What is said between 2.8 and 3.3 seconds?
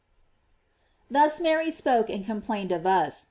us.